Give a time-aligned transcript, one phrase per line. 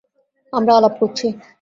[0.53, 1.27] আমরা আলাপ করছি।